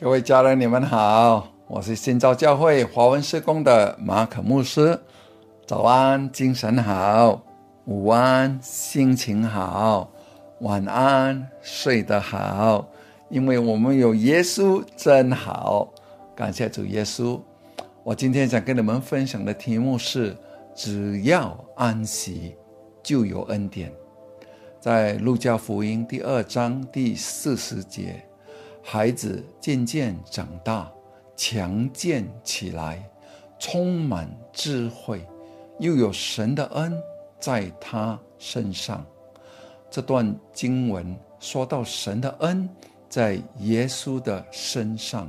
[0.00, 4.96] 各位家人，你们好，我是新造教会华文施工的马可牧师。
[5.66, 7.40] 早安，精神好；
[7.84, 10.08] 午安，心情好；
[10.60, 12.86] 晚安，睡得好。
[13.28, 15.92] 因为我们有耶稣，真好。
[16.36, 17.40] 感谢主耶稣。
[18.04, 20.36] 我今天想跟你们分享的题目是：
[20.76, 22.54] 只要安息，
[23.02, 23.92] 就有恩典。
[24.78, 28.24] 在路加福音第二章第四十节，
[28.90, 30.90] 孩子渐渐长大，
[31.36, 33.06] 强健起来，
[33.58, 35.22] 充满智慧，
[35.78, 36.98] 又有神的恩
[37.38, 39.04] 在他身上。
[39.90, 42.66] 这段经文说到神的恩
[43.10, 45.28] 在耶稣的身上。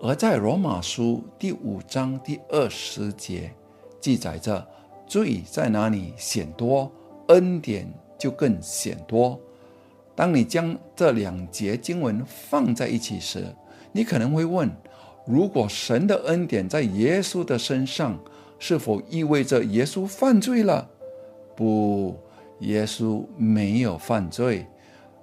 [0.00, 3.52] 而在罗马书第五章第二十节
[4.00, 4.64] 记载着，
[5.08, 6.88] 罪在哪里显多，
[7.30, 9.36] 恩典就更显多。
[10.14, 13.44] 当你将这两节经文放在一起时，
[13.92, 14.70] 你可能会问：
[15.24, 18.18] 如果神的恩典在耶稣的身上，
[18.58, 20.88] 是否意味着耶稣犯罪了？
[21.56, 22.16] 不，
[22.60, 24.66] 耶稣没有犯罪。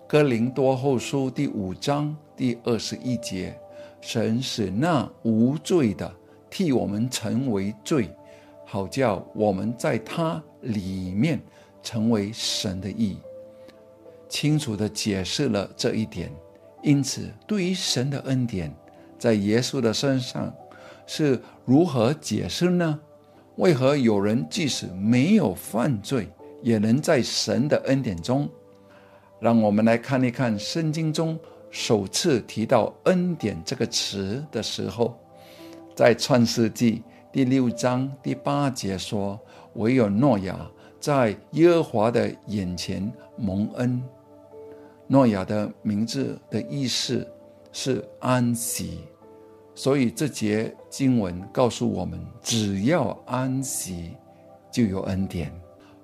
[0.07, 3.57] 哥林多后书第五章第二十一节。
[3.99, 6.09] 神使那无罪的
[6.49, 8.09] 替我们成为罪，
[8.63, 11.41] 好叫我们在他里面
[11.81, 13.17] 成为神的义。
[14.29, 16.31] 清楚的解释了这一点。
[16.83, 18.73] 因此，对于神的恩典
[19.17, 20.53] 在耶稣的身上
[21.05, 22.99] 是如何解释呢？
[23.55, 26.29] 为何有人即使没有犯罪，
[26.61, 28.47] 也能在神的恩典中？
[29.39, 31.39] 让我们来看一看圣经中。
[31.69, 35.19] 首次提到“恩典”这个词的时候，
[35.93, 39.37] 在创世纪第六章第八节说
[39.75, 40.57] ：“唯有诺亚
[40.99, 44.01] 在耶和华的眼前蒙恩。”
[45.09, 47.25] 诺亚的名字的意思
[47.71, 48.99] 是安息，
[49.73, 54.17] 所以这节经文告诉我们：只要安息，
[54.69, 55.49] 就有恩典。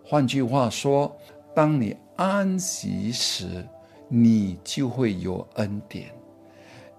[0.05, 1.13] 换句话说，
[1.53, 3.67] 当你安息时，
[4.07, 6.09] 你就会有恩典。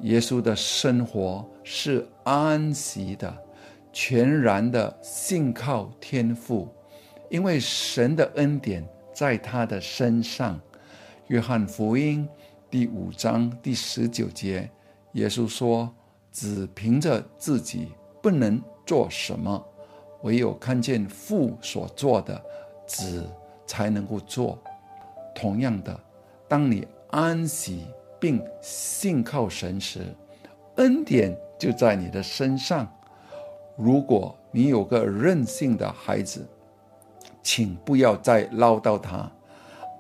[0.00, 3.34] 耶稣的生活是安息的，
[3.94, 6.68] 全然的信靠天父，
[7.30, 10.60] 因为神的恩典在他的身上。
[11.28, 12.28] 约翰福音
[12.70, 14.70] 第五章第十九节，
[15.12, 15.90] 耶稣说
[16.30, 17.88] ：“只凭着自己
[18.20, 19.64] 不能做什么，
[20.22, 22.38] 唯有看见父所做的，
[22.86, 23.26] 子
[23.66, 24.62] 才能够做。”
[25.34, 25.98] 同样的，
[26.46, 27.86] 当你安息
[28.20, 30.14] 并信靠神时，
[30.76, 32.86] 恩典就在你的身上。
[33.76, 36.46] 如果你有个任性的孩子，
[37.42, 39.32] 请不要再唠叨他，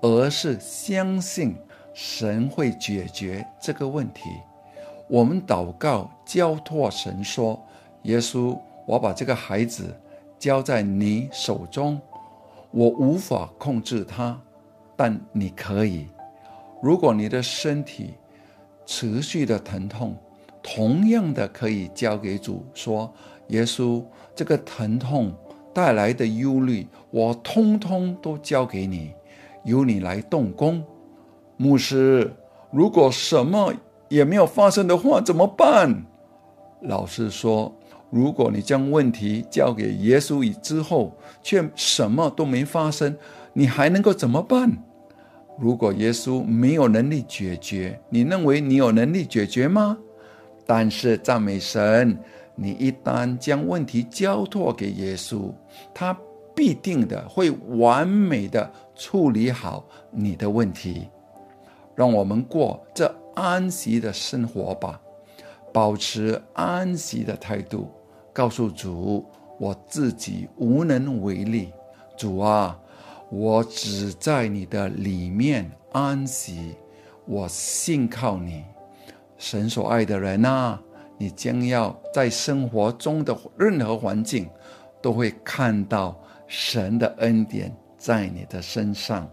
[0.04, 1.56] 而是相信
[1.94, 4.28] 神会解决这个问题。
[5.08, 7.58] 我们祷告交托神说
[8.04, 9.98] ：“耶稣，我把这个孩子
[10.38, 11.98] 交在你手中，
[12.70, 14.38] 我无法控制他，
[14.94, 16.06] 但你可以。”
[16.82, 18.12] 如果你的身体
[18.84, 20.14] 持续的疼痛，
[20.62, 23.10] 同样的可以交给主说
[23.48, 24.04] ：“耶稣，
[24.34, 25.32] 这个疼痛
[25.72, 29.14] 带来的忧虑，我通通都交给你，
[29.64, 30.82] 由你来动工。”
[31.56, 32.32] 牧师，
[32.70, 33.72] 如果什么
[34.08, 36.04] 也没有发生的话，怎么办？
[36.82, 37.74] 老师说
[38.10, 43.16] ：“如果你将问题交给耶稣以之后，却什么都没发生，
[43.52, 44.70] 你还能够怎么办？”
[45.58, 49.96] 如果耶稣没有能力解决，你认为你有能力解决吗？
[50.66, 52.18] 但是赞美神，
[52.56, 55.52] 你一旦将问题交托给耶稣，
[55.94, 56.16] 他
[56.54, 61.08] 必定的会完美的处理好你的问题。
[61.94, 65.00] 让我们过这安息的生活吧，
[65.72, 67.90] 保持安息的态度，
[68.32, 69.24] 告诉主，
[69.58, 71.72] 我自己无能为力。
[72.16, 72.78] 主啊。
[73.30, 76.76] 我只在你的里面安息，
[77.24, 78.62] 我信靠你，
[79.38, 80.78] 神所爱的人呐，
[81.18, 84.48] 你将要在生活中的任何环境，
[85.02, 86.16] 都会看到
[86.56, 89.28] 神的恩典在你的身上。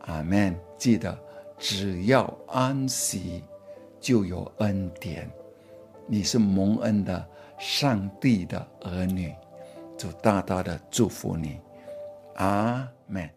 [0.00, 0.58] 阿门。
[0.76, 1.16] 记得，
[1.56, 3.44] 只要安息，
[4.00, 5.30] 就有恩典。
[6.04, 7.24] 你是蒙恩的
[7.58, 9.32] 上帝的儿女，
[9.96, 11.60] 就大大的祝福你。
[12.34, 13.30] 阿门。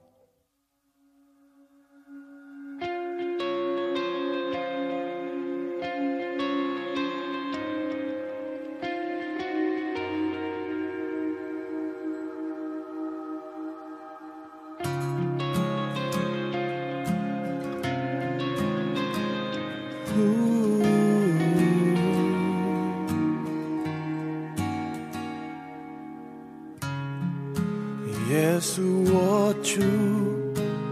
[28.30, 29.81] 耶稣，我主，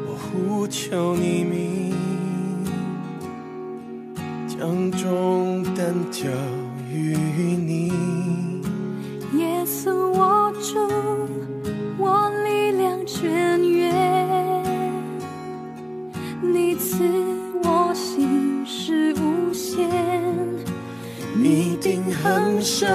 [0.07, 1.93] 我呼求你名，
[4.47, 6.27] 将重担交
[6.91, 7.91] 于你。
[9.37, 10.79] 耶稣，我主，
[11.99, 13.93] 我力量泉源，
[16.41, 17.03] 你赐
[17.63, 19.87] 我心事无限。
[21.35, 22.87] 你定恒手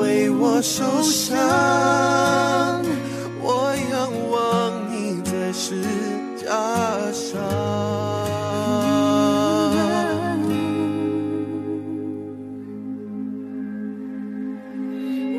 [0.00, 1.38] 为我受伤，
[5.60, 5.74] 十
[6.36, 6.46] 架
[7.12, 7.36] 上。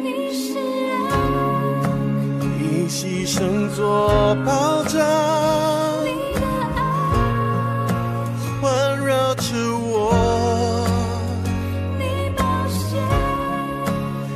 [0.04, 0.60] 你是
[1.10, 1.12] 爱，
[2.60, 5.00] 你牺牲做保障，
[6.04, 6.08] 你
[6.38, 6.42] 的
[6.76, 6.78] 爱，
[8.62, 8.62] 环
[9.06, 10.14] 绕着我，
[11.98, 12.04] 你
[12.36, 12.84] 宝血，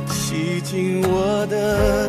[0.08, 2.08] 洗净我的